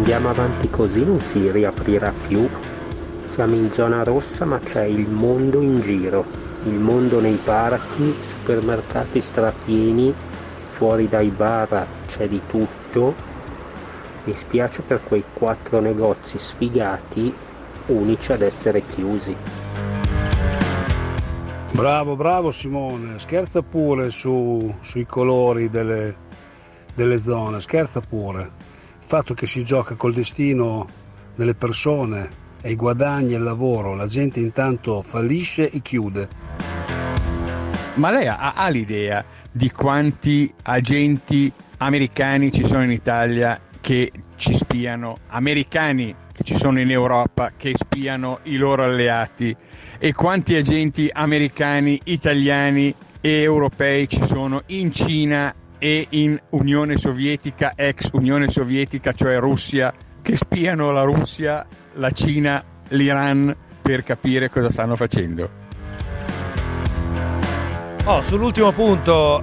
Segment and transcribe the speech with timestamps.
[0.00, 2.48] andiamo avanti così non si riaprirà più.
[3.26, 6.24] Siamo in zona rossa ma c'è il mondo in giro,
[6.64, 10.12] il mondo nei parchi, supermercati strapieni,
[10.68, 13.14] fuori dai bar c'è di tutto.
[14.24, 17.32] Mi spiace per quei quattro negozi sfigati,
[17.88, 19.36] unici ad essere chiusi.
[21.72, 26.16] Bravo, bravo Simone, scherza pure su, sui colori delle,
[26.94, 28.59] delle zone, scherza pure.
[29.10, 30.86] Fatto che si gioca col destino
[31.34, 32.30] delle persone
[32.62, 36.28] e i guadagni e il lavoro, la gente intanto fallisce e chiude.
[37.94, 44.54] Ma lei ha, ha l'idea di quanti agenti americani ci sono in Italia che ci
[44.54, 49.56] spiano, americani che ci sono in Europa che spiano i loro alleati?
[49.98, 57.72] e quanti agenti americani, italiani e europei ci sono in Cina e in Unione Sovietica,
[57.74, 59.92] ex Unione Sovietica, cioè Russia,
[60.22, 65.58] che spiano la Russia, la Cina, l'Iran per capire cosa stanno facendo.
[68.04, 69.42] Oh, sull'ultimo punto,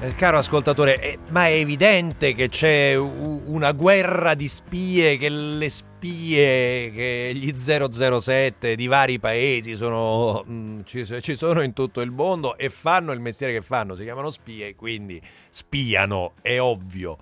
[0.00, 5.68] eh, caro ascoltatore, eh, ma è evidente che c'è una guerra di spie, che le
[5.68, 12.10] spie, che gli 007 di vari paesi sono, mm, ci, ci sono in tutto il
[12.10, 17.18] mondo e fanno il mestiere che fanno, si chiamano spie, quindi spiano, è ovvio.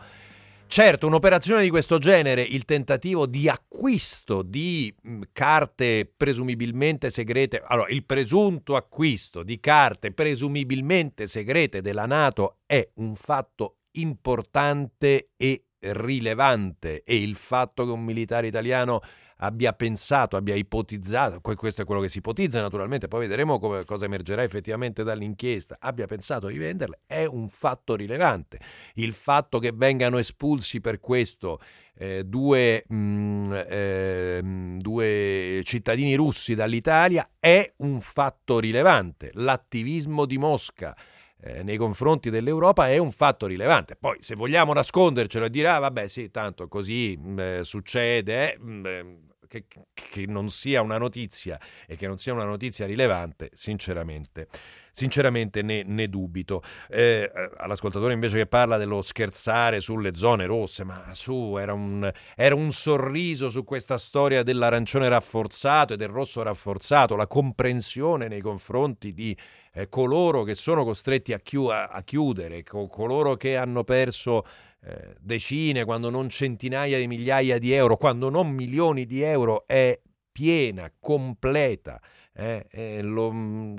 [0.66, 7.91] Certo, un'operazione di questo genere, il tentativo di acquisto di mm, carte presumibilmente segrete, allora
[7.91, 17.02] il presunto acquisto di carte presumibilmente segrete della Nato è un fatto importante e rilevante
[17.02, 19.00] e il fatto che un militare italiano
[19.42, 24.05] abbia pensato, abbia ipotizzato, questo è quello che si ipotizza naturalmente, poi vedremo come, cosa
[24.05, 28.61] emergerà effettivamente dall'inchiesta, abbia pensato di venderle, è un fatto rilevante.
[28.95, 31.61] Il fatto che vengano espulsi per questo
[31.96, 39.30] eh, due, mh, mm, eh, due cittadini russi dall'Italia è un fatto rilevante.
[39.34, 40.96] L'attivismo di Mosca
[41.42, 43.97] eh, nei confronti dell'Europa è un fatto rilevante.
[43.97, 48.89] Poi se vogliamo nascondercelo e dire ah vabbè sì, tanto così mh, mm, succede, mh,
[48.89, 49.14] mm,
[49.48, 54.47] che, che, non sia una notizia e che non sia una notizia rilevante, sinceramente,
[54.92, 56.63] sinceramente ne, ne dubito.
[56.89, 62.55] Eh, all'ascoltatore invece che parla dello scherzare sulle zone rosse, ma su, era un, era
[62.55, 69.13] un sorriso su questa storia dell'arancione rafforzato e del rosso rafforzato, la comprensione nei confronti
[69.13, 69.36] di
[69.74, 74.44] eh, coloro che sono costretti a, chiu- a chiudere, co- coloro che hanno perso
[74.84, 79.98] eh, decine, quando non centinaia di migliaia di euro, quando non milioni di euro, è
[80.30, 82.00] piena, completa.
[82.35, 83.31] Eh, eh, lo,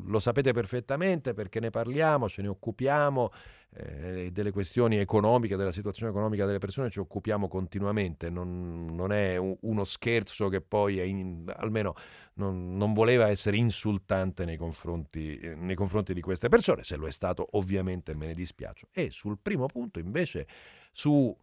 [0.05, 3.31] lo, sapete perfettamente perché ne parliamo, ce ne occupiamo
[3.71, 9.37] eh, delle questioni economiche, della situazione economica delle persone, ci occupiamo continuamente, non, non è
[9.37, 11.95] un, uno scherzo che poi in, almeno
[12.35, 17.07] non, non, voleva essere insultante nei confronti, eh, nei confronti di queste persone, se lo
[17.07, 18.87] è stato ovviamente me ne dispiace.
[18.93, 20.45] E sul primo punto invece
[20.91, 21.35] su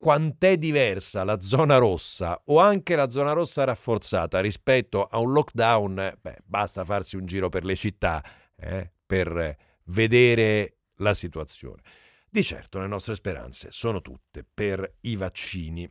[0.00, 6.14] quant'è diversa la zona rossa o anche la zona rossa rafforzata rispetto a un lockdown,
[6.18, 8.24] beh, basta farsi un giro per le città
[8.56, 11.82] eh, per vedere la situazione.
[12.30, 15.86] Di certo le nostre speranze sono tutte per i vaccini.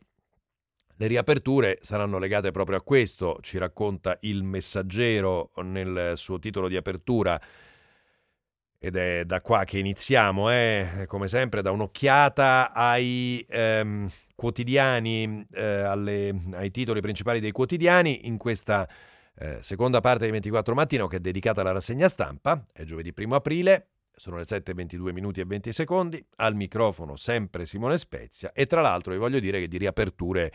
[0.96, 6.76] Le riaperture saranno legate proprio a questo, ci racconta il messaggero nel suo titolo di
[6.76, 7.40] apertura
[8.82, 11.04] ed è da qua che iniziamo, eh?
[11.06, 18.38] come sempre, da un'occhiata ai ehm, quotidiani, eh, alle, ai titoli principali dei quotidiani in
[18.38, 18.88] questa
[19.36, 23.34] eh, seconda parte di 24 mattino che è dedicata alla rassegna stampa, è giovedì 1
[23.34, 28.80] aprile, sono le 7.22 minuti e 20 secondi, al microfono sempre Simone Spezia e tra
[28.80, 30.50] l'altro vi voglio dire che di riaperture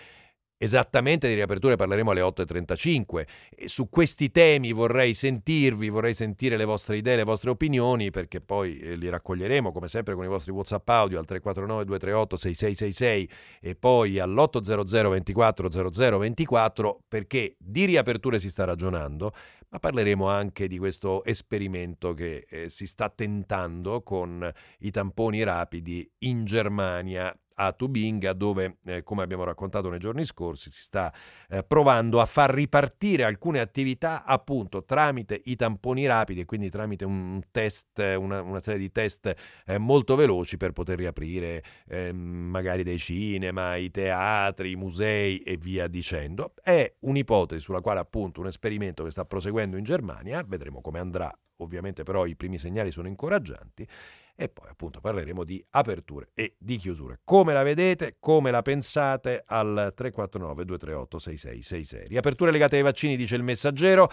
[0.57, 6.63] Esattamente di riaperture parleremo alle 8.35 e su questi temi vorrei sentirvi, vorrei sentire le
[6.63, 10.53] vostre idee, le vostre opinioni perché poi eh, li raccoglieremo come sempre con i vostri
[10.53, 13.29] Whatsapp audio al 349 238 6666
[13.59, 19.33] e poi all'800 24 00 24 perché di riaperture si sta ragionando
[19.67, 24.49] ma parleremo anche di questo esperimento che eh, si sta tentando con
[24.79, 30.71] i tamponi rapidi in Germania a Tubinga dove, eh, come abbiamo raccontato nei giorni scorsi,
[30.71, 31.13] si sta
[31.49, 37.05] eh, provando a far ripartire alcune attività appunto tramite i tamponi rapidi e quindi tramite
[37.05, 39.33] un test, una, una serie di test
[39.65, 45.57] eh, molto veloci per poter riaprire ehm, magari dei cinema, i teatri, i musei e
[45.57, 46.53] via dicendo.
[46.61, 51.31] È un'ipotesi sulla quale appunto un esperimento che sta proseguendo in Germania, vedremo come andrà,
[51.57, 53.87] ovviamente però i primi segnali sono incoraggianti
[54.35, 57.19] e poi appunto parleremo di aperture e di chiusure.
[57.23, 62.07] Come la vedete, come la pensate al 349 238 6666.
[62.09, 64.11] Riaperture legate ai vaccini, dice il messaggero.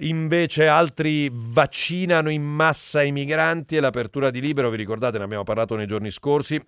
[0.00, 5.42] Invece altri vaccinano in massa i migranti e l'apertura di libero, vi ricordate, ne abbiamo
[5.42, 6.60] parlato nei giorni scorsi.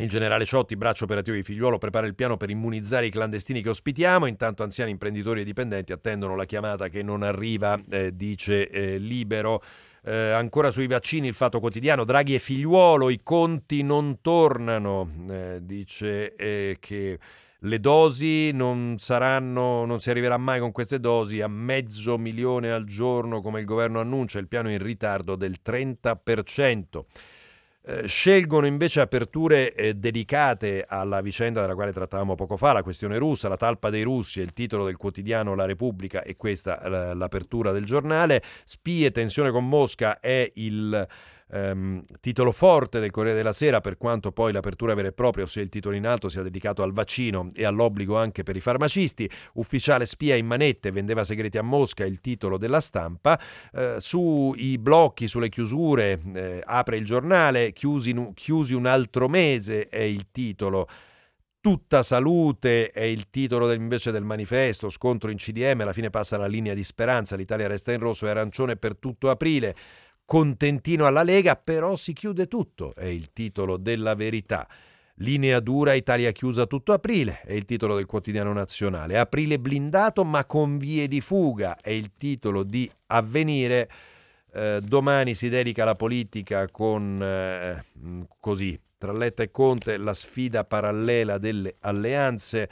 [0.00, 3.70] Il generale Ciotti, braccio operativo di figliuolo, prepara il piano per immunizzare i clandestini che
[3.70, 4.26] ospitiamo.
[4.26, 9.60] Intanto anziani imprenditori e dipendenti attendono la chiamata che non arriva, eh, dice eh, Libero.
[10.08, 15.58] Eh, ancora sui vaccini, il fatto quotidiano, Draghi e figliuolo, i conti non tornano, eh,
[15.60, 17.18] dice eh, che
[17.58, 22.86] le dosi non saranno, non si arriverà mai con queste dosi a mezzo milione al
[22.86, 27.04] giorno come il governo annuncia, il piano è in ritardo del 30%.
[27.80, 33.16] Eh, scelgono invece aperture eh, dedicate alla vicenda della quale trattavamo poco fa, la questione
[33.18, 37.84] russa, la talpa dei russi, il titolo del quotidiano La Repubblica e questa l'apertura del
[37.84, 38.42] giornale.
[38.64, 41.06] Spie, tensione con Mosca è il
[41.50, 45.62] ehm, titolo forte del Corriere della Sera, per quanto poi l'apertura vera e propria, ossia
[45.62, 49.28] il titolo in alto, sia dedicato al vaccino e all'obbligo anche per i farmacisti.
[49.54, 53.40] Ufficiale spia in manette, vendeva segreti a Mosca, il titolo della stampa.
[53.72, 60.00] Eh, sui blocchi, sulle chiusure, eh, apre il giornale, chiusi, chiusi un altro mese è
[60.00, 60.86] il titolo
[61.60, 66.46] tutta salute è il titolo invece del manifesto, scontro in CDM, alla fine passa la
[66.46, 69.74] linea di speranza, l'Italia resta in rosso e arancione per tutto aprile
[70.28, 74.68] contentino alla Lega, però si chiude tutto, è il titolo della verità.
[75.20, 79.16] Linea dura, Italia chiusa tutto aprile, è il titolo del quotidiano nazionale.
[79.16, 83.90] Aprile blindato ma con vie di fuga, è il titolo di Avvenire.
[84.52, 87.84] Eh, domani si dedica alla politica con eh,
[88.38, 92.68] così, tra Letta e Conte, la sfida parallela delle alleanze.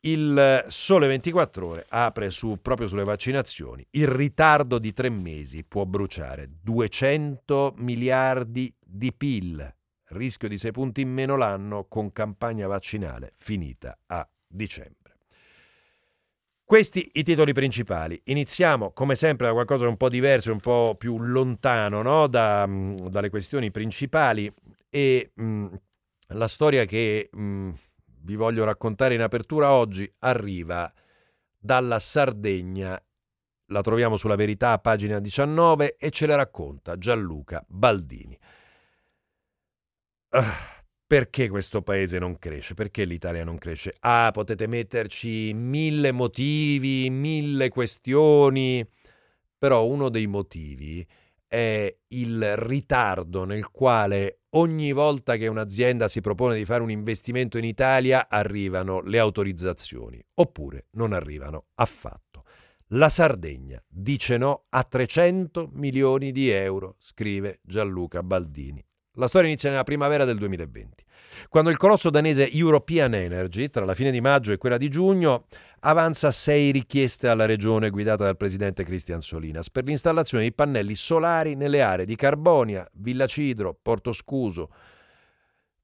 [0.00, 3.84] Il Sole 24 Ore apre su, proprio sulle vaccinazioni.
[3.90, 9.74] Il ritardo di tre mesi può bruciare 200 miliardi di PIL,
[10.10, 15.16] rischio di 6 punti in meno l'anno con campagna vaccinale finita a dicembre.
[16.64, 18.20] Questi i titoli principali.
[18.24, 22.26] Iniziamo come sempre da qualcosa un po' diverso, un po' più lontano no?
[22.26, 24.52] da, dalle questioni principali
[24.90, 25.66] e mh,
[26.28, 27.28] la storia che...
[27.32, 27.70] Mh,
[28.26, 30.92] vi voglio raccontare in apertura oggi arriva
[31.56, 33.00] dalla Sardegna.
[33.66, 38.36] La troviamo sulla verità, pagina 19, e ce la racconta Gianluca Baldini.
[40.30, 40.40] Uh,
[41.06, 42.74] perché questo paese non cresce?
[42.74, 43.94] Perché l'Italia non cresce?
[44.00, 48.84] Ah, potete metterci mille motivi, mille questioni,
[49.56, 51.06] però uno dei motivi
[51.48, 57.58] è il ritardo nel quale ogni volta che un'azienda si propone di fare un investimento
[57.58, 62.44] in Italia arrivano le autorizzazioni, oppure non arrivano affatto.
[62.90, 68.84] La Sardegna dice no a 300 milioni di euro, scrive Gianluca Baldini.
[69.18, 71.02] La storia inizia nella primavera del 2020,
[71.48, 75.46] quando il colosso danese European Energy, tra la fine di maggio e quella di giugno,
[75.80, 81.54] avanza sei richieste alla regione guidata dal presidente Cristian Solinas per l'installazione di pannelli solari
[81.54, 83.74] nelle aree di Carbonia, Villa Cidro,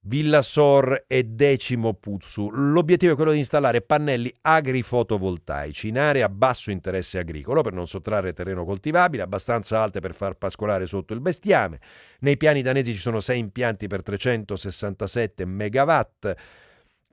[0.03, 2.49] Porto Scuso, Villa Sor e Decimo Puzzu.
[2.51, 7.87] L'obiettivo è quello di installare pannelli agrifotovoltaici in aree a basso interesse agricolo per non
[7.87, 11.79] sottrarre terreno coltivabile, abbastanza alte per far pascolare sotto il bestiame.
[12.19, 16.35] Nei piani danesi ci sono sei impianti per 367 megawatt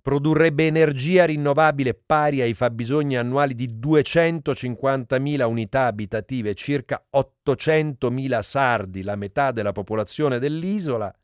[0.03, 9.17] produrrebbe energia rinnovabile pari ai fabbisogni annuali di 250.000 unità abitative, circa 800.000 sardi, la
[9.17, 11.15] metà della popolazione dell'isola,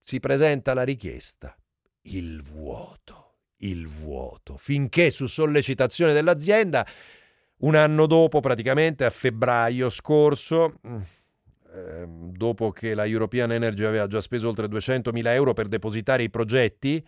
[0.00, 1.56] si presenta la richiesta.
[2.02, 6.86] Il vuoto, il vuoto, finché su sollecitazione dell'azienda,
[7.58, 10.80] un anno dopo, praticamente a febbraio scorso,
[11.72, 16.30] eh, dopo che la European Energy aveva già speso oltre 200.000 euro per depositare i
[16.30, 17.04] progetti,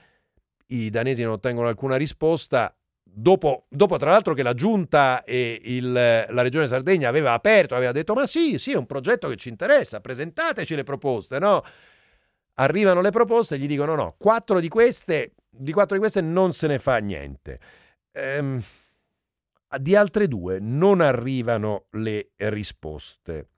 [0.67, 2.75] i danesi non ottengono alcuna risposta.
[3.15, 7.93] Dopo, dopo, tra l'altro che la giunta e il, la regione Sardegna aveva aperto, aveva
[7.93, 11.63] detto ma sì, sì, è un progetto che ci interessa, presentateci le proposte, no?
[12.55, 16.67] Arrivano le proposte gli dicono no, quattro di queste, di quattro di queste non se
[16.67, 17.59] ne fa niente.
[18.13, 18.63] Ehm,
[19.79, 23.49] di altre due non arrivano le risposte.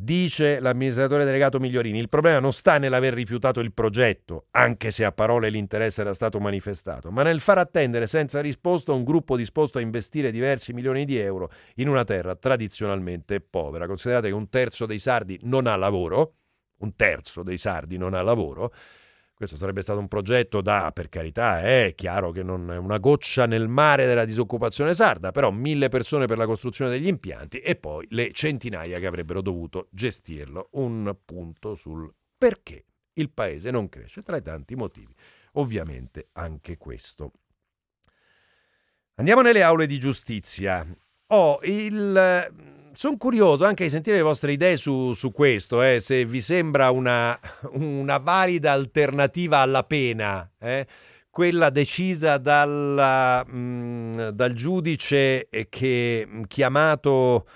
[0.00, 5.10] Dice l'amministratore delegato Migliorini, il problema non sta nell'aver rifiutato il progetto, anche se a
[5.10, 9.80] parole l'interesse era stato manifestato, ma nel far attendere senza risposta un gruppo disposto a
[9.80, 13.88] investire diversi milioni di euro in una terra tradizionalmente povera.
[13.88, 16.34] Considerate che un terzo dei sardi non ha lavoro,
[16.78, 18.72] un terzo dei sardi non ha lavoro,
[19.38, 23.46] questo sarebbe stato un progetto da, per carità, è chiaro che non è una goccia
[23.46, 28.04] nel mare della disoccupazione sarda, però mille persone per la costruzione degli impianti e poi
[28.10, 30.70] le centinaia che avrebbero dovuto gestirlo.
[30.72, 35.14] Un punto sul perché il paese non cresce, tra i tanti motivi.
[35.52, 37.30] Ovviamente anche questo.
[39.14, 40.84] Andiamo nelle aule di giustizia.
[41.28, 46.24] Oh, il sono curioso anche di sentire le vostre idee su, su questo, eh, se
[46.24, 47.38] vi sembra una,
[47.74, 50.84] una, valida alternativa alla pena, eh,
[51.30, 57.46] quella decisa dalla, mh, mm, dal giudice che mm, chiamato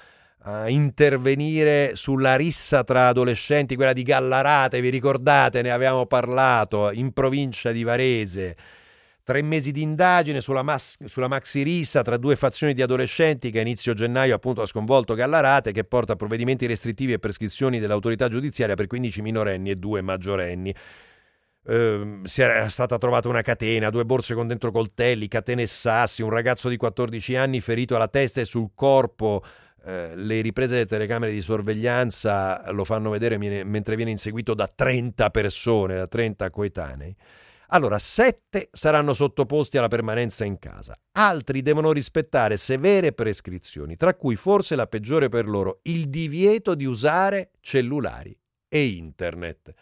[0.43, 7.13] a intervenire sulla rissa tra adolescenti, quella di Gallarate, vi ricordate, ne avevamo parlato, in
[7.13, 8.57] provincia di Varese
[9.25, 13.59] Tre mesi di indagine sulla, mas- sulla maxi rissa tra due fazioni di adolescenti che
[13.59, 18.27] a inizio gennaio appunto ha sconvolto Gallarate che porta a provvedimenti restrittivi e prescrizioni dell'autorità
[18.27, 20.75] giudiziaria per 15 minorenni e due maggiorenni.
[21.65, 26.23] Uh, si era stata trovata una catena, due borse con dentro coltelli, catene e sassi,
[26.23, 29.45] un ragazzo di 14 anni ferito alla testa e sul corpo.
[29.85, 35.31] Uh, le riprese delle telecamere di sorveglianza lo fanno vedere mentre viene inseguito da 30
[35.31, 37.17] persone, da 30 coetanei.
[37.75, 44.37] Allora, sette saranno sottoposti alla permanenza in casa, altri devono rispettare severe prescrizioni, tra cui
[44.37, 48.39] forse la peggiore per loro, il divieto di usare cellulari
[48.69, 49.73] e internet.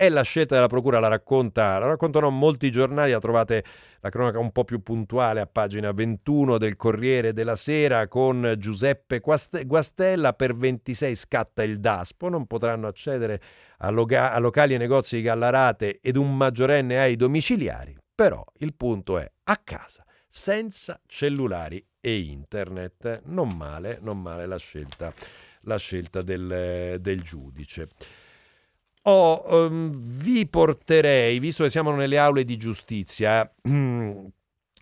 [0.00, 3.64] È la scelta della procura, la racconta, la raccontano molti giornali, la trovate
[3.98, 9.18] la cronaca un po' più puntuale a pagina 21 del Corriere della Sera con Giuseppe
[9.18, 13.40] Guastella, per 26 scatta il DASPO, non potranno accedere
[13.78, 18.76] a, loga- a locali e negozi di Gallarate ed un maggiorenne ai domiciliari, però il
[18.76, 23.22] punto è a casa, senza cellulari e internet.
[23.24, 25.12] Non male, non male la scelta,
[25.62, 27.88] la scelta del, del giudice.
[29.10, 33.50] Oh, um, vi porterei, visto che siamo nelle aule di giustizia,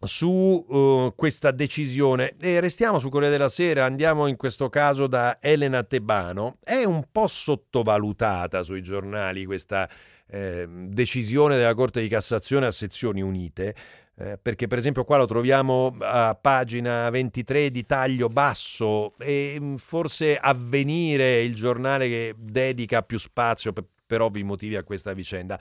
[0.01, 5.39] su uh, questa decisione e restiamo su Corriere della Sera, andiamo in questo caso da
[5.41, 6.57] Elena Tebano.
[6.61, 9.89] È un po' sottovalutata sui giornali questa
[10.27, 13.77] eh, decisione della Corte di Cassazione a sezioni unite.
[14.19, 19.75] Eh, perché per esempio qua lo troviamo a pagina 23 di taglio basso e mm,
[19.75, 25.59] forse avvenire il giornale che dedica più spazio per, per ovvi motivi a questa vicenda.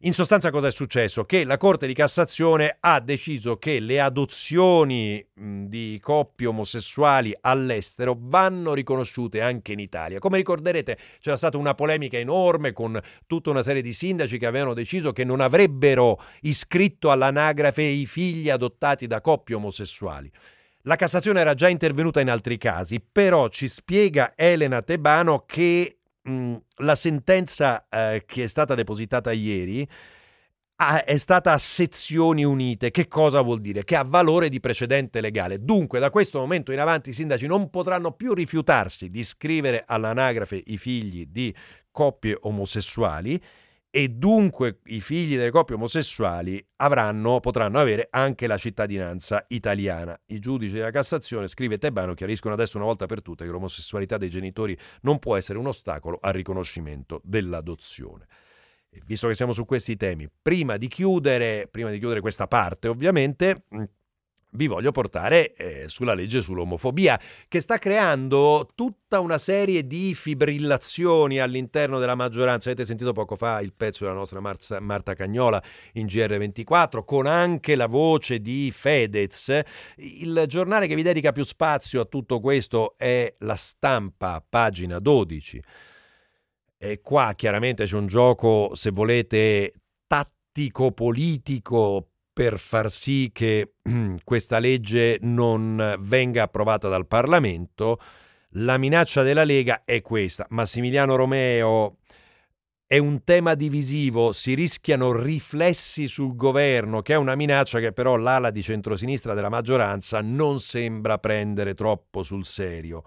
[0.00, 1.24] In sostanza cosa è successo?
[1.24, 8.74] Che la Corte di Cassazione ha deciso che le adozioni di coppie omosessuali all'estero vanno
[8.74, 10.18] riconosciute anche in Italia.
[10.18, 14.74] Come ricorderete c'era stata una polemica enorme con tutta una serie di sindaci che avevano
[14.74, 20.30] deciso che non avrebbero iscritto all'anagrafe i figli adottati da coppie omosessuali.
[20.82, 25.95] La Cassazione era già intervenuta in altri casi, però ci spiega Elena Tebano che
[26.78, 29.88] la sentenza eh, che è stata depositata ieri
[30.76, 32.90] ha, è stata a sezioni unite.
[32.90, 33.84] Che cosa vuol dire?
[33.84, 35.62] Che ha valore di precedente legale.
[35.62, 40.62] Dunque, da questo momento in avanti i sindaci non potranno più rifiutarsi di iscrivere all'anagrafe
[40.66, 41.54] i figli di
[41.90, 43.40] coppie omosessuali
[43.96, 50.14] e dunque i figli delle coppie omosessuali avranno, potranno avere anche la cittadinanza italiana.
[50.26, 54.28] I giudici della Cassazione, scrive Tebano, chiariscono adesso una volta per tutte che l'omosessualità dei
[54.28, 58.26] genitori non può essere un ostacolo al riconoscimento dell'adozione.
[58.90, 62.88] E visto che siamo su questi temi, prima di chiudere, prima di chiudere questa parte,
[62.88, 63.64] ovviamente
[64.56, 71.38] vi voglio portare eh, sulla legge sull'omofobia, che sta creando tutta una serie di fibrillazioni
[71.38, 72.68] all'interno della maggioranza.
[72.68, 77.76] Avete sentito poco fa il pezzo della nostra Marza, Marta Cagnola in GR24, con anche
[77.76, 79.60] la voce di Fedez.
[79.96, 85.62] Il giornale che vi dedica più spazio a tutto questo è La Stampa, pagina 12.
[86.78, 89.72] E qua chiaramente c'è un gioco, se volete,
[90.06, 93.76] tattico-politico per far sì che
[94.22, 97.98] questa legge non venga approvata dal Parlamento.
[98.58, 100.44] La minaccia della Lega è questa.
[100.50, 101.96] Massimiliano Romeo
[102.86, 108.16] è un tema divisivo, si rischiano riflessi sul governo, che è una minaccia che però
[108.16, 113.02] l'ala di centrosinistra della maggioranza non sembra prendere troppo sul serio.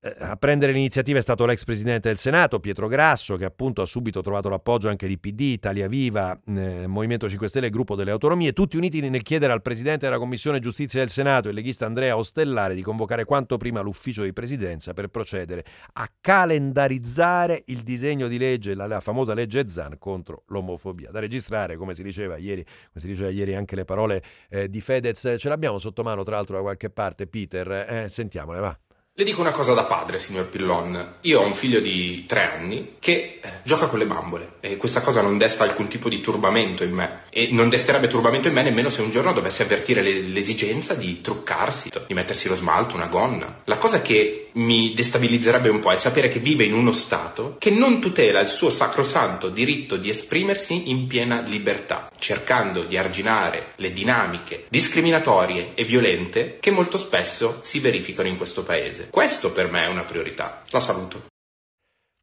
[0.00, 3.84] Eh, a prendere l'iniziativa è stato l'ex presidente del Senato, Pietro Grasso, che appunto ha
[3.84, 8.12] subito trovato l'appoggio anche di PD, Italia Viva, eh, Movimento 5 Stelle e Gruppo delle
[8.12, 12.16] Autonomie, tutti uniti nel chiedere al presidente della Commissione Giustizia del Senato, il leghista Andrea
[12.16, 15.64] Ostellare, di convocare quanto prima l'ufficio di presidenza per procedere
[15.94, 21.10] a calendarizzare il disegno di legge, la, la famosa legge Zan contro l'omofobia.
[21.10, 22.64] Da registrare, come si diceva ieri,
[22.94, 26.54] si diceva ieri anche le parole eh, di Fedez, ce l'abbiamo sotto mano tra l'altro
[26.54, 28.78] da qualche parte, Peter, eh, sentiamole, va.
[29.18, 31.14] Le dico una cosa da padre, signor Pillon.
[31.22, 35.00] Io ho un figlio di tre anni che eh, gioca con le bambole e questa
[35.00, 38.62] cosa non desta alcun tipo di turbamento in me e non desterebbe turbamento in me
[38.62, 43.06] nemmeno se un giorno dovessi avvertire le, l'esigenza di truccarsi, di mettersi lo smalto, una
[43.06, 43.62] gonna.
[43.64, 47.70] La cosa che mi destabilizzerebbe un po' è sapere che vive in uno Stato che
[47.70, 53.92] non tutela il suo sacrosanto diritto di esprimersi in piena libertà, cercando di arginare le
[53.92, 59.07] dinamiche discriminatorie e violente che molto spesso si verificano in questo paese.
[59.10, 60.62] Questo per me è una priorità.
[60.70, 61.26] La saluto.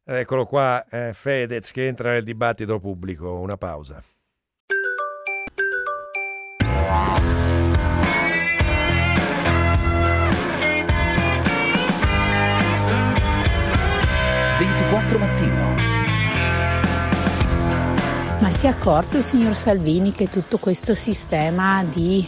[0.04, 3.32] Eccolo qua, eh, Fedez che entra nel dibattito pubblico.
[3.32, 4.02] Una pausa.
[15.18, 15.74] mattino.
[18.40, 22.26] Ma si è accorto il signor Salvini che tutto questo sistema di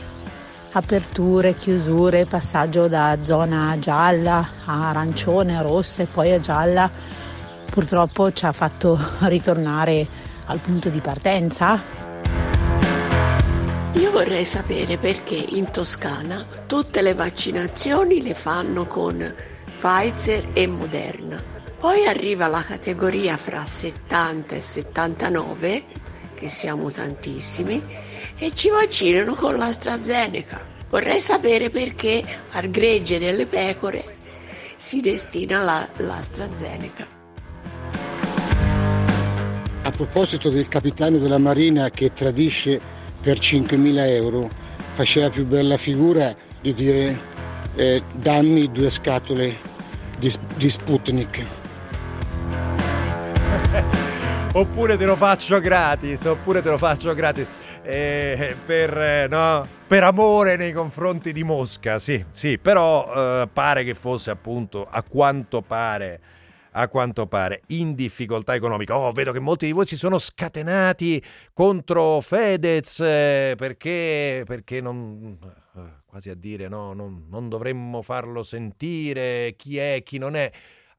[0.78, 6.88] aperture, chiusure, passaggio da zona gialla a arancione, rossa e poi a gialla,
[7.68, 10.06] purtroppo ci ha fatto ritornare
[10.46, 11.82] al punto di partenza?
[13.94, 19.34] Io vorrei sapere perché in Toscana tutte le vaccinazioni le fanno con
[19.78, 21.42] Pfizer e Moderna.
[21.78, 25.84] Poi arriva la categoria fra 70 e 79,
[26.34, 27.82] che siamo tantissimi,
[28.38, 30.64] e ci vaccinano con l'AstraZeneca.
[30.88, 34.16] Vorrei sapere perché al gregge delle pecore
[34.76, 37.06] si destina la, l'AstraZeneca.
[39.82, 42.80] A proposito del capitano della Marina che tradisce
[43.20, 44.48] per 5.000 euro,
[44.94, 47.18] faceva più bella figura di dire
[47.74, 49.56] eh, dammi due scatole
[50.18, 51.44] di, di Sputnik.
[54.54, 57.46] oppure te lo faccio gratis, oppure te lo faccio gratis
[57.82, 63.84] eh, per, eh, no, per, amore nei confronti di Mosca, sì, sì, però eh, pare
[63.84, 66.20] che fosse appunto, a quanto pare,
[66.72, 68.96] a quanto pare, in difficoltà economica.
[68.96, 75.38] Oh, vedo che molti di voi si sono scatenati contro Fedez eh, perché, perché non
[75.76, 80.50] eh, quasi a dire no, non, non dovremmo farlo sentire chi è, chi non è.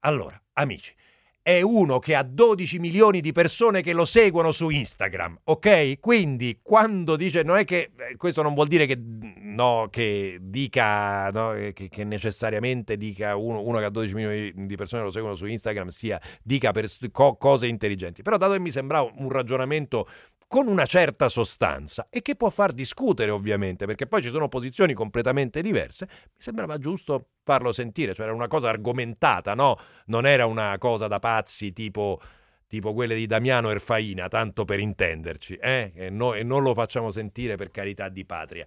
[0.02, 0.94] Allora, amici,
[1.42, 6.00] è uno che ha 12 milioni di persone che lo seguono su Instagram, ok?
[6.00, 11.30] Quindi quando dice, non è che eh, questo non vuol dire che, no, che dica,
[11.32, 15.14] no, che, che, necessariamente dica uno, uno, che ha 12 milioni di persone che lo
[15.14, 18.22] seguono su Instagram sia, dica per, co, cose intelligenti.
[18.22, 20.08] Però dato che mi sembra un ragionamento
[20.50, 24.94] con una certa sostanza e che può far discutere ovviamente, perché poi ci sono posizioni
[24.94, 29.78] completamente diverse, mi sembrava giusto farlo sentire, cioè era una cosa argomentata, no?
[30.06, 32.20] Non era una cosa da pazzi tipo,
[32.68, 35.92] tipo quelle di Damiano Erfaina, tanto per intenderci, eh?
[35.94, 38.66] e, no, e, non lo facciamo sentire per carità di patria.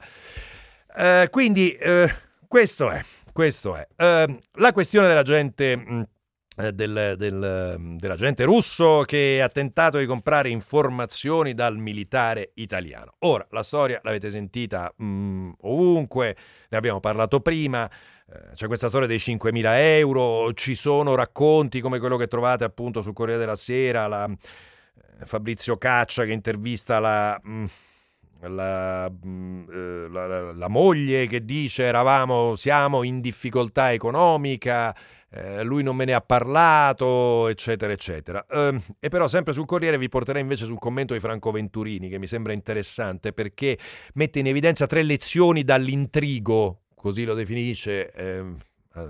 [0.97, 2.09] Eh, quindi eh,
[2.47, 3.89] questo è, questo è.
[3.97, 5.77] Ehm, la questione della gente...
[5.77, 6.09] Mh,
[6.55, 13.15] del, del, mm, dell'agente russo che ha tentato di comprare informazioni dal militare italiano.
[13.21, 16.37] Ora, la storia l'avete sentita mh, mm, ovunque,
[16.69, 19.63] ne abbiamo parlato prima, eh, c'è questa storia dei 5.000
[19.99, 25.25] euro, ci sono racconti come quello che trovate appunto sul Corriere della Sera, la, eh,
[25.25, 27.41] Fabrizio Caccia che intervista la...
[27.43, 27.65] Mh, mm,
[28.45, 29.09] la,
[30.11, 34.93] la, la, moglie che dice eravamo, siamo in difficoltà economica,
[35.35, 38.45] eh, lui non me ne ha parlato, eccetera, eccetera.
[38.47, 42.19] Eh, e però sempre sul Corriere vi porterei invece sul commento di Franco Venturini, che
[42.19, 43.79] mi sembra interessante perché
[44.15, 48.45] mette in evidenza tre lezioni dall'intrigo, così lo definisce, eh,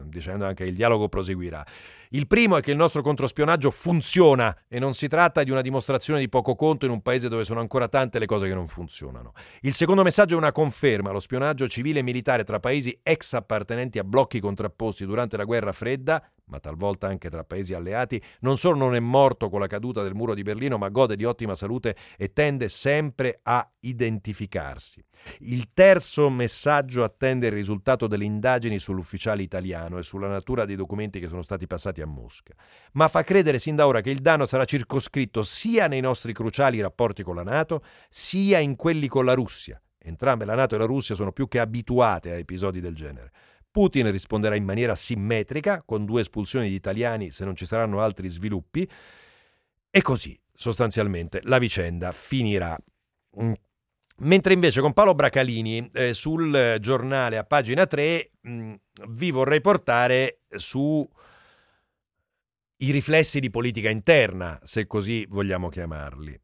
[0.05, 1.65] dicendo anche che il dialogo proseguirà.
[2.11, 6.21] Il primo è che il nostro controspionaggio funziona e non si tratta di una dimostrazione
[6.21, 9.33] di poco conto in un paese dove sono ancora tante le cose che non funzionano.
[9.63, 11.11] Il secondo messaggio è una conferma.
[11.11, 15.73] Lo spionaggio civile e militare tra paesi ex appartenenti a blocchi contrapposti durante la guerra
[15.73, 20.03] fredda ma talvolta anche tra paesi alleati, non solo non è morto con la caduta
[20.03, 25.03] del muro di Berlino, ma gode di ottima salute e tende sempre a identificarsi.
[25.39, 31.21] Il terzo messaggio attende il risultato delle indagini sull'ufficiale italiano e sulla natura dei documenti
[31.21, 32.53] che sono stati passati a Mosca,
[32.93, 36.83] ma fa credere sin da ora che il danno sarà circoscritto sia nei nostri cruciali
[36.83, 39.81] rapporti con la Nato, sia in quelli con la Russia.
[40.05, 43.31] Entrambe la Nato e la Russia sono più che abituate a episodi del genere.
[43.73, 48.29] Putin risponderà in maniera simmetrica, con due espulsioni di italiani se non ci saranno altri
[48.29, 48.89] sviluppi,
[49.91, 52.79] e così sostanzialmente la vicenda finirà.
[53.43, 53.53] Mm.
[54.19, 58.73] Mentre invece con Paolo Bracalini eh, sul giornale a pagina 3 mh, mm,
[59.09, 61.09] vi vorrei portare su
[62.77, 66.42] i riflessi di politica interna, se così vogliamo chiamarli.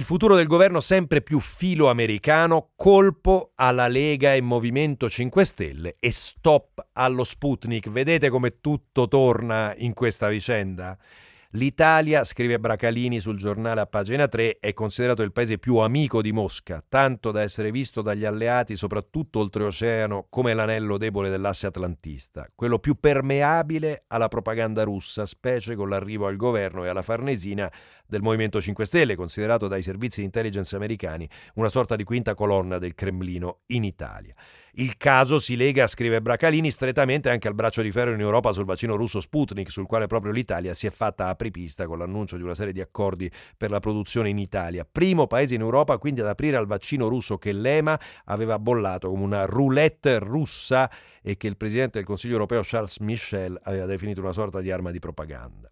[0.00, 5.96] Il futuro del governo sempre più filo americano, colpo alla Lega e Movimento 5 Stelle
[6.00, 7.90] e stop allo Sputnik.
[7.90, 10.96] Vedete come tutto torna in questa vicenda?
[11.54, 16.30] L'Italia, scrive Bracalini sul giornale a pagina 3, è considerato il paese più amico di
[16.30, 22.78] Mosca, tanto da essere visto dagli alleati, soprattutto oltreoceano, come l'anello debole dell'asse atlantista, quello
[22.78, 27.68] più permeabile alla propaganda russa, specie con l'arrivo al governo e alla Farnesina
[28.06, 32.78] del Movimento 5 Stelle, considerato dai servizi di intelligence americani una sorta di quinta colonna
[32.78, 34.36] del Cremlino in Italia.
[34.74, 38.64] Il caso si lega, scrive Bracalini, strettamente anche al braccio di ferro in Europa sul
[38.64, 42.54] vaccino russo Sputnik, sul quale proprio l'Italia si è fatta apripista con l'annuncio di una
[42.54, 44.86] serie di accordi per la produzione in Italia.
[44.90, 49.24] Primo paese in Europa quindi ad aprire al vaccino russo che l'EMA aveva bollato come
[49.24, 50.90] una roulette russa
[51.22, 54.90] e che il presidente del Consiglio europeo Charles Michel aveva definito una sorta di arma
[54.90, 55.70] di propaganda.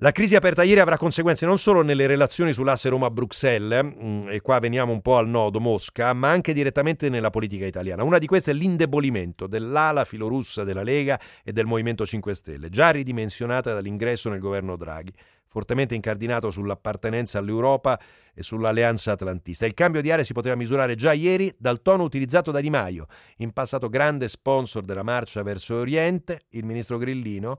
[0.00, 4.60] La crisi aperta ieri avrà conseguenze non solo nelle relazioni sull'asse Roma-Bruxelles, mm, e qua
[4.60, 8.04] veniamo un po' al nodo Mosca, ma anche direttamente nella politica italiana.
[8.04, 12.90] Una di queste è l'indebolimento dell'ala filorussa della Lega e del Movimento 5 Stelle, già
[12.90, 15.12] ridimensionata dall'ingresso nel governo Draghi,
[15.48, 17.98] fortemente incardinato sull'appartenenza all'Europa
[18.32, 19.66] e sull'alleanza atlantista.
[19.66, 23.06] Il cambio di area si poteva misurare già ieri dal tono utilizzato da Di Maio,
[23.38, 27.58] in passato grande sponsor della marcia verso Oriente, il ministro Grillino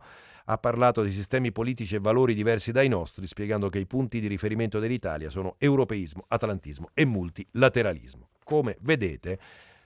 [0.52, 4.28] ha parlato di sistemi politici e valori diversi dai nostri, spiegando che i punti di
[4.28, 8.30] riferimento dell'Italia sono europeismo, atlantismo e multilateralismo.
[8.44, 9.40] Come vedete,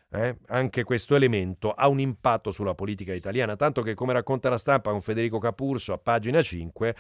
[0.10, 4.58] eh, anche questo elemento ha un impatto sulla politica italiana, tanto che, come racconta la
[4.58, 6.96] stampa con Federico Capurso a pagina 5,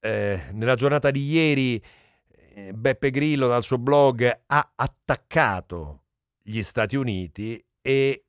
[0.00, 1.80] eh, nella giornata di ieri
[2.54, 6.02] eh, Beppe Grillo dal suo blog ha attaccato
[6.42, 8.24] gli Stati Uniti e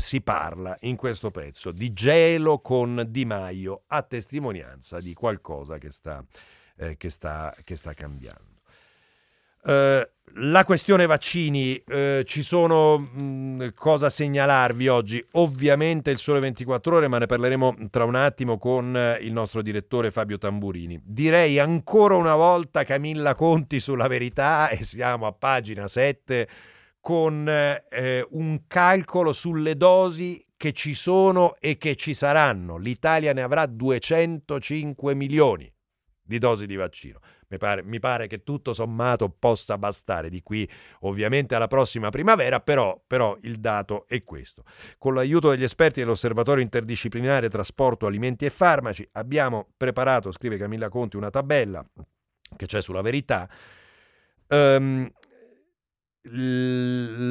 [0.00, 5.90] si parla in questo pezzo di gelo con Di Maio a testimonianza di qualcosa che
[5.90, 6.24] sta,
[6.76, 8.52] eh, che sta, che sta cambiando.
[9.64, 10.06] Uh,
[10.40, 15.24] la questione vaccini, uh, ci sono mh, mm, cosa segnalarvi oggi?
[15.32, 19.62] Ovviamente il sole 24 ore, ma ne parleremo tra un attimo con uh, il nostro
[19.62, 21.00] direttore Fabio Tamburini.
[21.02, 26.48] Direi ancora una volta Camilla Conti sulla verità e siamo a pagina 7
[27.04, 32.78] con eh, un calcolo sulle dosi che ci sono e che ci saranno.
[32.78, 35.70] L'Italia ne avrà 205 milioni
[36.22, 37.18] di dosi di vaccino.
[37.48, 40.66] Mi pare, mi pare, che tutto sommato possa bastare di qui
[41.00, 44.62] ovviamente alla prossima primavera, però, però il dato è questo.
[44.96, 51.18] Con l'aiuto degli esperti dell'Osservatorio interdisciplinare Trasporto, Alimenti e Farmaci abbiamo preparato, scrive Camilla Conti,
[51.18, 51.86] una tabella
[52.56, 53.46] che c'è sulla verità.
[54.48, 55.12] Um,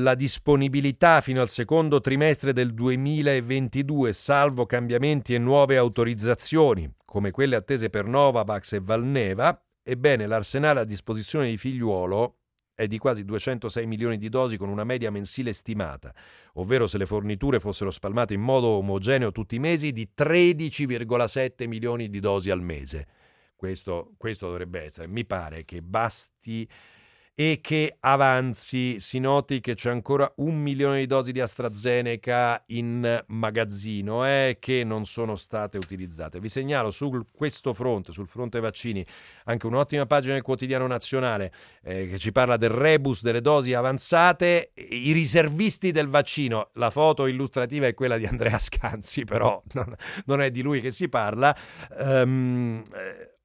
[0.03, 7.55] la disponibilità fino al secondo trimestre del 2022, salvo cambiamenti e nuove autorizzazioni, come quelle
[7.55, 12.37] attese per Novavax e Valneva, ebbene l'arsenale a disposizione di figliuolo
[12.75, 16.13] è di quasi 206 milioni di dosi con una media mensile stimata,
[16.53, 22.09] ovvero se le forniture fossero spalmate in modo omogeneo tutti i mesi, di 13,7 milioni
[22.09, 23.07] di dosi al mese.
[23.55, 25.07] Questo, questo dovrebbe essere.
[25.07, 26.67] Mi pare che basti
[27.35, 28.99] e che avanzi.
[28.99, 34.83] Si noti che c'è ancora un milione di dosi di AstraZeneca in magazzino eh, che
[34.83, 36.39] non sono state utilizzate.
[36.39, 39.05] Vi segnalo su questo fronte, sul fronte vaccini,
[39.45, 41.51] anche un'ottima pagina del quotidiano nazionale
[41.83, 46.69] eh, che ci parla del rebus delle dosi avanzate, i riservisti del vaccino.
[46.73, 50.91] La foto illustrativa è quella di Andrea Scanzi, però non, non è di lui che
[50.91, 51.55] si parla.
[51.97, 52.83] Um,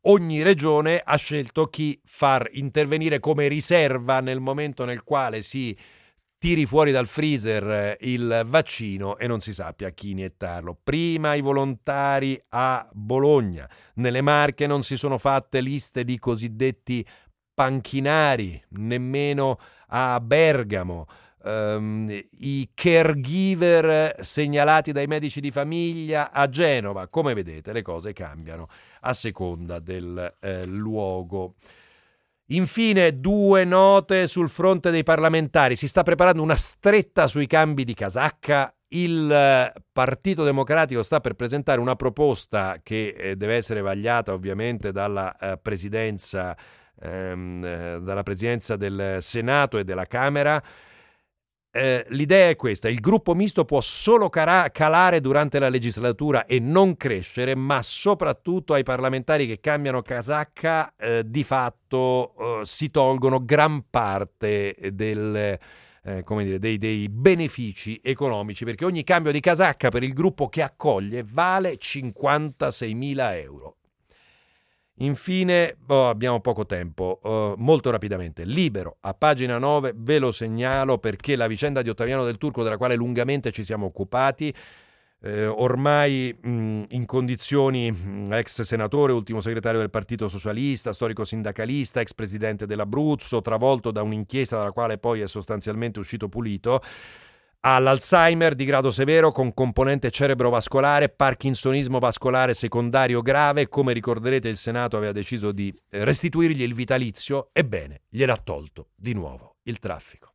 [0.08, 5.76] ogni regione ha scelto chi far intervenire come riserva nel momento nel quale si
[6.38, 10.78] tiri fuori dal freezer eh, il vaccino e non si sappia chi iniettarlo.
[10.82, 17.04] Prima i volontari a Bologna, nelle Marche non si sono fatte liste di cosiddetti
[17.52, 21.06] panchinari, nemmeno a Bergamo.
[21.40, 22.08] Um,
[22.40, 27.06] i caregiver segnalati dai medici di famiglia a Genova.
[27.06, 28.66] Come vedete, le cose cambiano
[29.02, 31.54] a seconda del eh, luogo.
[32.50, 35.76] Infine, due note sul fronte dei parlamentari.
[35.76, 38.74] Si sta preparando una stretta sui cambi di casacca.
[38.88, 44.92] Il eh, Partito Democratico sta per presentare una proposta che eh, deve essere vagliata ovviamente
[44.92, 46.56] dalla eh, presidenza,
[47.00, 50.62] ehm, eh, dalla presidenza del Senato e della Camera
[51.70, 56.58] eh, l'idea è questa, il gruppo misto può solo cara- calare durante la legislatura e
[56.60, 63.44] non crescere, ma soprattutto ai parlamentari che cambiano casacca eh, di fatto eh, si tolgono
[63.44, 65.58] gran parte del,
[66.02, 70.62] eh, dire, dei, dei benefici economici, perché ogni cambio di casacca per il gruppo che
[70.62, 73.76] accoglie vale 56 mila euro.
[75.00, 78.44] Infine, oh, abbiamo poco tempo, uh, molto rapidamente.
[78.44, 82.76] Libero, a pagina 9, ve lo segnalo perché la vicenda di Ottaviano del Turco, della
[82.76, 84.52] quale lungamente ci siamo occupati,
[85.20, 92.00] eh, ormai mh, in condizioni mh, ex senatore, ultimo segretario del Partito Socialista, storico sindacalista,
[92.00, 96.82] ex presidente dell'Abruzzo, travolto da un'inchiesta dalla quale poi è sostanzialmente uscito pulito
[97.60, 103.68] ha l'Alzheimer di grado severo con componente cerebrovascolare, parkinsonismo vascolare secondario grave.
[103.68, 107.48] Come ricorderete, il Senato aveva deciso di restituirgli il vitalizio.
[107.52, 110.32] Ebbene, gliel'ha tolto di nuovo il traffico.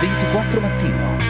[0.00, 1.29] «24 mattino»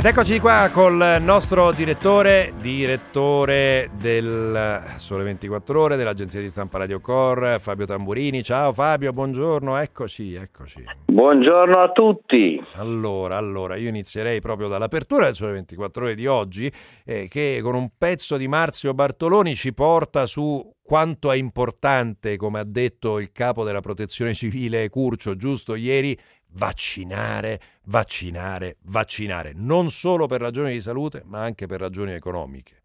[0.00, 7.00] Ed eccoci qua col nostro direttore, direttore del Sole 24 Ore, dell'agenzia di stampa Radio
[7.00, 8.42] Core, Fabio Tamburini.
[8.42, 10.84] Ciao Fabio, buongiorno, eccoci, eccoci.
[11.04, 12.58] Buongiorno a tutti.
[12.76, 16.72] Allora, allora, io inizierei proprio dall'apertura del Sole 24 Ore di oggi,
[17.04, 22.58] eh, che con un pezzo di Marzio Bartoloni ci porta su quanto è importante, come
[22.58, 26.18] ha detto il capo della protezione civile Curcio giusto ieri,
[26.54, 32.80] vaccinare, vaccinare, vaccinare, non solo per ragioni di salute, ma anche per ragioni economiche.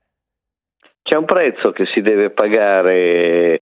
[1.06, 3.60] C'è un prezzo che si deve pagare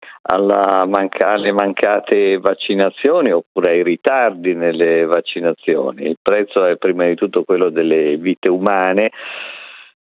[0.87, 6.05] manca- alle mancate vaccinazioni oppure ai ritardi nelle vaccinazioni.
[6.05, 9.11] Il prezzo è prima di tutto quello delle vite umane.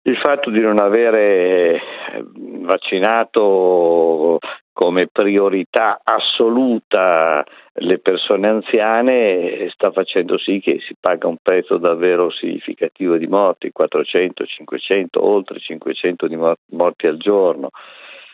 [0.03, 1.81] Il fatto di non avere
[2.61, 4.37] vaccinato
[4.71, 7.43] come priorità assoluta
[7.75, 13.71] le persone anziane sta facendo sì che si paga un prezzo davvero significativo di morti,
[13.71, 17.71] 400, 500, oltre 500 di morti al giorno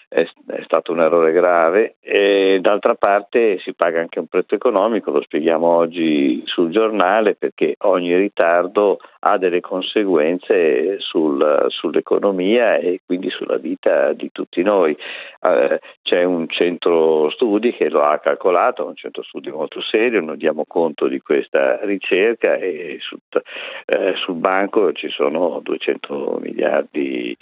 [0.10, 5.12] è, è, stato un errore grave e d'altra parte si paga anche un prezzo economico,
[5.12, 13.30] lo spieghiamo oggi sul giornale perché ogni ritardo ha delle conseguenze sul, sull'economia e quindi
[13.30, 14.98] sulla vita di tutti noi.
[15.42, 20.38] Eh, c'è un centro studi che lo ha calcolato, un centro studi molto serio, noi
[20.38, 23.20] diamo conto di questa ricerca e sul,
[23.86, 27.38] eh, sul banco ci sono 200 miliardi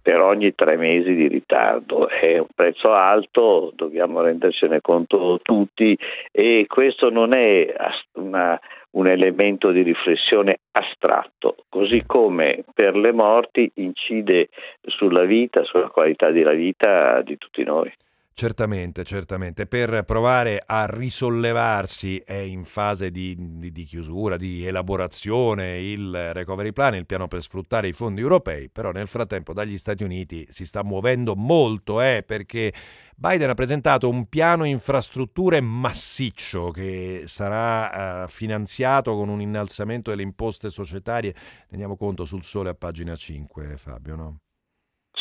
[0.00, 2.08] per ogni tre mesi di ritardo.
[2.08, 5.98] È un prezzo alto, dobbiamo rendercene conto tutti
[6.30, 7.74] e questo non è
[8.14, 8.58] una,
[8.90, 14.48] un elemento di riflessione astratto, così come per le morti incide
[14.82, 17.92] sulla vita, sulla qualità della vita di tutti noi.
[18.34, 19.66] Certamente, certamente.
[19.66, 26.72] Per provare a risollevarsi è in fase di, di, di, chiusura, di elaborazione il recovery
[26.72, 30.64] plan, il piano per sfruttare i fondi europei, però nel frattempo dagli Stati Uniti si
[30.64, 32.72] sta muovendo molto eh, perché
[33.14, 40.22] Biden ha presentato un piano infrastrutture massiccio che sarà uh, finanziato con un innalzamento delle
[40.22, 41.32] imposte societarie.
[41.32, 44.41] Ne andiamo conto sul sole a pagina 5, Fabio, no?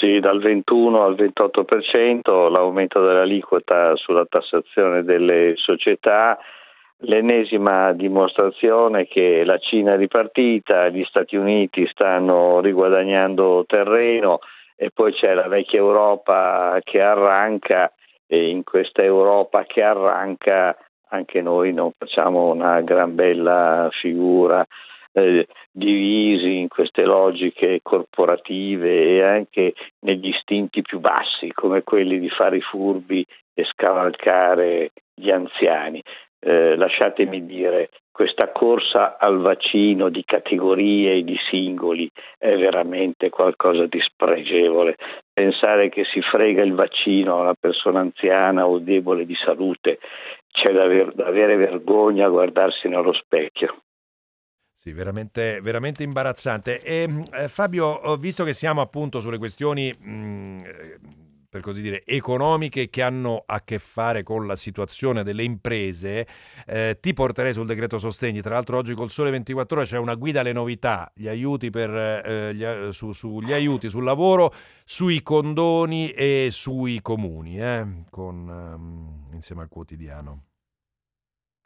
[0.01, 6.39] Sì, dal 21 al 28%, l'aumento dell'aliquota sulla tassazione delle società,
[7.01, 14.39] l'ennesima dimostrazione che la Cina è ripartita, gli Stati Uniti stanno riguadagnando terreno
[14.75, 17.93] e poi c'è la vecchia Europa che arranca
[18.25, 20.75] e in questa Europa che arranca
[21.09, 24.65] anche noi non facciamo una gran bella figura
[25.13, 32.29] eh, divisi in queste logiche corporative e anche negli istinti più bassi, come quelli di
[32.29, 36.01] fare i furbi e scavalcare gli anziani.
[36.43, 43.85] Eh, lasciatemi dire, questa corsa al vaccino di categorie e di singoli è veramente qualcosa
[43.85, 44.95] di spregevole.
[45.31, 49.99] Pensare che si frega il vaccino a una persona anziana o debole di salute,
[50.51, 53.77] c'è da, aver, da avere vergogna a guardarsi nello specchio.
[54.81, 56.81] Sì, veramente, veramente imbarazzante.
[56.81, 60.59] E, eh, Fabio, visto che siamo appunto sulle questioni, mh, mm,
[61.47, 66.25] per così dire, economiche che hanno a che fare con la situazione delle imprese,
[66.65, 68.41] eh, ti porterei sul decreto sostegni.
[68.41, 71.93] Tra l'altro oggi col Sole 24 Ore c'è una guida alle novità, gli aiuti, per,
[71.95, 74.51] eh, gli, su, sugli aiuti sul lavoro,
[74.83, 80.45] sui condoni e sui comuni, eh, con, um, insieme al quotidiano.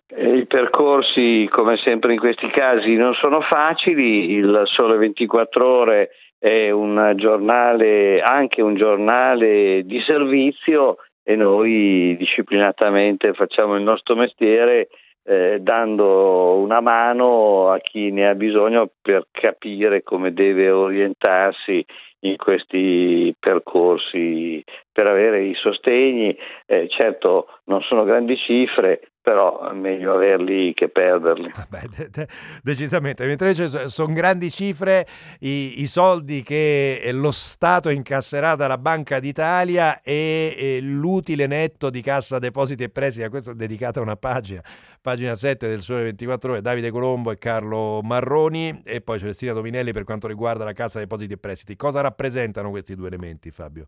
[0.07, 6.69] I percorsi, come sempre in questi casi, non sono facili, il Sole 24 Ore è
[6.69, 14.89] un giornale, anche un giornale di servizio e noi disciplinatamente facciamo il nostro mestiere
[15.23, 21.83] eh, dando una mano a chi ne ha bisogno per capire come deve orientarsi
[22.19, 24.63] in questi percorsi
[24.95, 26.33] per avere i sostegni,
[26.65, 31.51] eh, certo non sono grandi cifre, però è meglio averli che perderli.
[31.67, 32.27] Beh, de- de-
[32.63, 35.05] decisamente, mentre invece sono grandi cifre
[35.41, 41.99] i-, i, soldi che lo Stato incasserà dalla Banca d'Italia e, e, l'utile netto di
[41.99, 44.61] cassa depositi e prestiti, a questo è dedicata una pagina,
[45.01, 49.91] pagina 7 del Sole 24 Ore, Davide Colombo e Carlo Marroni e poi Celestina Dominelli
[49.91, 51.75] per quanto riguarda la cassa depositi e prestiti.
[51.75, 53.87] Cosa rappresentano questi due elementi Fabio?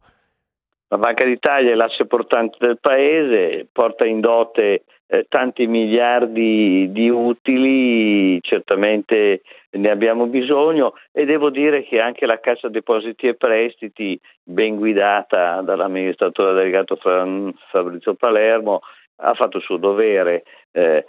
[0.89, 7.09] La Banca d'Italia è l'asse portante del paese, porta in dote eh, tanti miliardi di
[7.09, 14.19] utili, certamente ne abbiamo bisogno e devo dire che anche la Cassa Depositi e Prestiti,
[14.43, 18.81] ben guidata dall'amministratore delegato Fabrizio Palermo,
[19.17, 21.05] ha fatto il suo dovere, eh,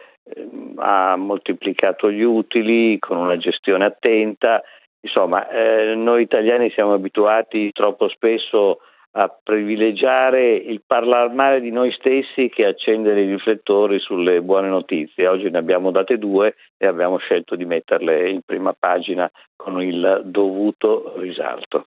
[0.77, 4.63] ha moltiplicato gli utili con una gestione attenta.
[5.01, 8.79] Insomma, eh, noi italiani siamo abituati troppo spesso a
[9.43, 15.27] privilegiare il parlare male di noi stessi che accendere i riflettori sulle buone notizie.
[15.27, 20.23] Oggi ne abbiamo date due e abbiamo scelto di metterle in prima pagina con il
[20.25, 21.87] dovuto risalto.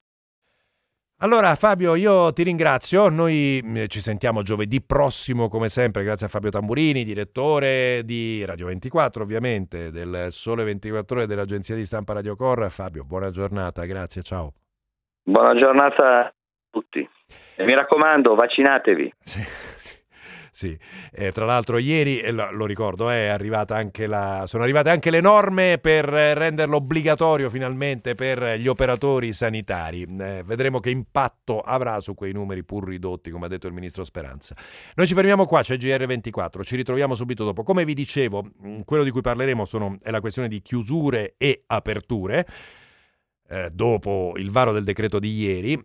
[1.23, 6.29] Allora Fabio, io ti ringrazio, noi mm, ci sentiamo giovedì prossimo come sempre, grazie a
[6.29, 12.35] Fabio Tamburini, direttore di Radio 24 ovviamente, del Sole 24 ore dell'agenzia di stampa Radio
[12.35, 12.69] Corra.
[12.69, 14.53] Fabio, buona giornata, grazie, ciao.
[15.23, 16.33] Buona giornata
[16.71, 17.07] tutti.
[17.55, 19.13] E mi raccomando, vaccinatevi.
[19.23, 19.41] Sì,
[20.49, 20.79] sì.
[21.11, 23.37] Eh, tra l'altro ieri, eh, lo ricordo, eh,
[24.07, 30.01] la, sono arrivate anche le norme per renderlo obbligatorio finalmente per gli operatori sanitari.
[30.03, 34.03] Eh, vedremo che impatto avrà su quei numeri pur ridotti, come ha detto il ministro
[34.03, 34.55] Speranza.
[34.95, 37.63] Noi ci fermiamo qua, c'è GR24, ci ritroviamo subito dopo.
[37.63, 41.63] Come vi dicevo, mm, quello di cui parleremo sono, è la questione di chiusure e
[41.67, 42.45] aperture.
[43.51, 45.77] Eh, dopo il varo del decreto di ieri,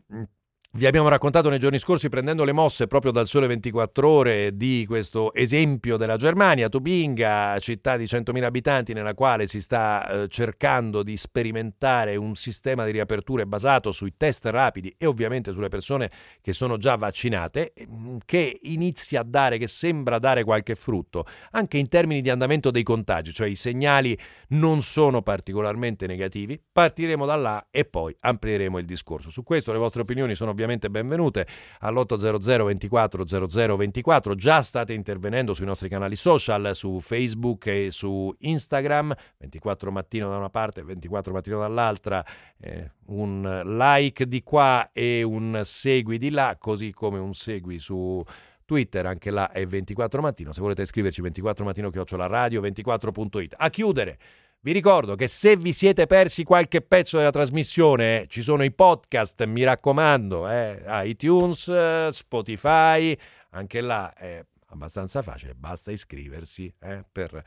[0.76, 4.84] vi abbiamo raccontato nei giorni scorsi, prendendo le mosse proprio dal Sole 24 Ore, di
[4.86, 11.02] questo esempio della Germania, Tubinga, città di 100.000 abitanti, nella quale si sta eh, cercando
[11.02, 16.10] di sperimentare un sistema di riaperture basato sui test rapidi e ovviamente sulle persone
[16.42, 21.78] che sono già vaccinate, mm, che inizia a dare, che sembra dare qualche frutto, anche
[21.78, 26.60] in termini di andamento dei contagi, cioè i segnali non sono particolarmente negativi.
[26.70, 29.30] Partiremo da là e poi amplieremo il discorso.
[29.30, 31.46] Su questo le vostre opinioni sono ovviamente ovviamente benvenute
[31.80, 34.34] all'800 24 00 24.
[34.34, 40.36] Già state intervenendo sui nostri canali social, su Facebook e su Instagram, 24 mattino da
[40.36, 42.24] una parte, 24 mattino dall'altra,
[42.58, 48.22] eh, un like di qua e un segui di là, così come un segui su
[48.64, 50.52] Twitter, anche là è 24 mattino.
[50.52, 53.54] Se volete scriverci 24 mattino chiocciola radio 24.it.
[53.56, 54.18] A chiudere
[54.66, 59.44] vi ricordo che se vi siete persi qualche pezzo della trasmissione, ci sono i podcast,
[59.44, 63.16] mi raccomando, eh, iTunes, Spotify,
[63.50, 67.40] anche là è abbastanza facile, basta iscriversi eh, per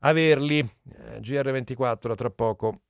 [0.00, 0.58] averli.
[0.58, 2.82] Eh, GR24 tra poco.